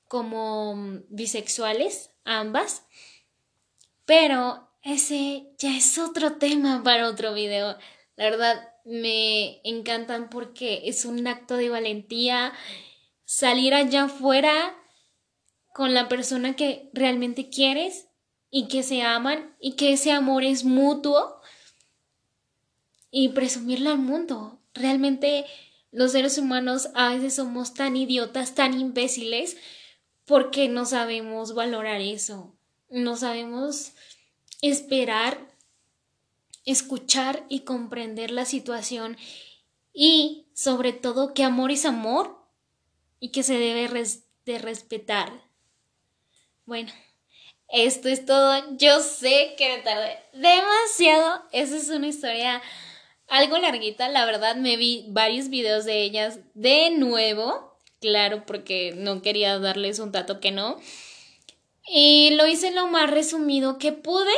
como 0.07 1.03
bisexuales, 1.09 2.11
ambas, 2.25 2.85
pero 4.05 4.69
ese 4.83 5.53
ya 5.59 5.77
es 5.77 5.99
otro 5.99 6.37
tema 6.37 6.83
para 6.83 7.09
otro 7.09 7.35
video. 7.35 7.77
La 8.17 8.25
verdad, 8.25 8.75
me 8.85 9.61
encantan 9.65 10.31
porque 10.31 10.83
es 10.85 11.05
un 11.05 11.27
acto 11.27 11.57
de 11.57 11.69
valentía 11.69 12.53
salir 13.25 13.75
allá 13.75 14.05
afuera 14.05 14.75
con 15.75 15.93
la 15.93 16.09
persona 16.09 16.57
que 16.57 16.89
realmente 16.95 17.51
quieres 17.51 18.08
y 18.51 18.69
que 18.69 18.83
se 18.83 19.03
aman 19.03 19.55
y 19.61 19.73
que 19.73 19.93
ese 19.93 20.13
amor 20.13 20.45
es 20.45 20.65
mutuo 20.65 21.41
y 23.11 23.31
presumirlo 23.31 23.91
al 23.91 23.99
mundo. 23.99 24.61
Realmente 24.75 25.45
los 25.91 26.13
seres 26.13 26.39
humanos 26.39 26.89
a 26.95 27.11
veces 27.11 27.35
somos 27.35 27.75
tan 27.75 27.97
idiotas, 27.97 28.55
tan 28.55 28.79
imbéciles 28.79 29.57
porque 30.25 30.69
no 30.69 30.85
sabemos 30.85 31.55
valorar 31.55 32.01
eso, 32.01 32.55
no 32.91 33.17
sabemos 33.17 33.93
esperar 34.61 35.49
escuchar 36.69 37.47
y 37.49 37.61
comprender 37.61 38.31
la 38.31 38.45
situación 38.45 39.17
y 39.95 40.49
sobre 40.53 40.93
todo 40.93 41.33
que 41.33 41.43
amor 41.43 41.71
es 41.71 41.87
amor 41.87 42.47
y 43.21 43.31
que 43.31 43.43
se 43.43 43.55
debe 43.59 43.89
de 44.45 44.59
respetar. 44.59 45.33
Bueno, 46.67 46.93
esto 47.69 48.09
es 48.09 48.25
todo. 48.25 48.77
Yo 48.77 49.01
sé 49.01 49.55
que 49.57 49.77
me 49.77 49.83
tardé 49.83 50.19
demasiado. 50.33 51.43
Esa 51.53 51.77
es 51.77 51.89
una 51.89 52.09
historia 52.09 52.63
algo 53.29 53.59
larguita. 53.59 54.09
La 54.09 54.25
verdad 54.25 54.57
me 54.57 54.77
vi 54.77 55.07
varios 55.09 55.49
videos 55.49 55.85
de 55.85 56.03
ellas 56.03 56.41
de 56.55 56.91
nuevo. 56.91 57.77
Claro, 58.01 58.45
porque 58.47 58.95
no 58.97 59.23
quería 59.23 59.59
darles 59.59 59.99
un 59.99 60.13
dato 60.13 60.41
que 60.41 60.51
no. 60.51 60.79
Y 61.87 62.31
lo 62.33 62.47
hice 62.47 62.71
lo 62.71 62.87
más 62.87 63.11
resumido 63.11 63.79
que 63.79 63.93
pude 63.93 64.33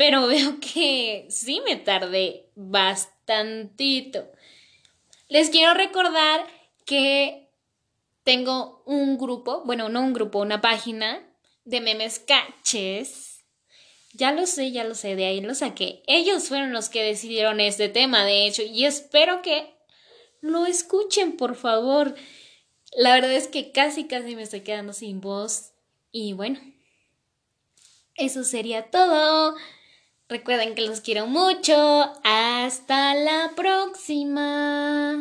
pero 0.00 0.26
veo 0.28 0.60
que 0.60 1.26
sí 1.28 1.60
me 1.66 1.76
tardé 1.76 2.48
bastantito. 2.54 4.24
Les 5.28 5.50
quiero 5.50 5.74
recordar 5.74 6.46
que 6.86 7.50
tengo 8.22 8.82
un 8.86 9.18
grupo, 9.18 9.62
bueno, 9.66 9.90
no 9.90 10.00
un 10.00 10.14
grupo, 10.14 10.38
una 10.38 10.62
página 10.62 11.22
de 11.64 11.80
memes 11.80 12.18
caches. 12.18 13.44
Ya 14.12 14.32
lo 14.32 14.46
sé, 14.46 14.72
ya 14.72 14.84
lo 14.84 14.94
sé, 14.94 15.14
de 15.16 15.26
ahí 15.26 15.40
lo 15.40 15.54
saqué. 15.54 16.02
Ellos 16.06 16.48
fueron 16.48 16.72
los 16.72 16.88
que 16.88 17.02
decidieron 17.02 17.60
este 17.60 17.88
tema, 17.88 18.24
de 18.24 18.46
hecho, 18.46 18.62
y 18.62 18.84
espero 18.84 19.40
que 19.42 19.74
lo 20.40 20.66
escuchen, 20.66 21.36
por 21.36 21.54
favor. 21.54 22.14
La 22.92 23.14
verdad 23.14 23.32
es 23.32 23.46
que 23.46 23.70
casi, 23.72 24.06
casi 24.06 24.34
me 24.34 24.42
estoy 24.42 24.62
quedando 24.62 24.92
sin 24.92 25.20
voz. 25.20 25.72
Y 26.10 26.32
bueno, 26.32 26.58
eso 28.16 28.42
sería 28.44 28.90
todo. 28.90 29.54
Recuerden 30.28 30.74
que 30.74 30.82
los 30.82 31.00
quiero 31.00 31.26
mucho. 31.26 32.12
Hasta 32.24 33.14
la 33.14 33.52
próxima. 33.56 35.18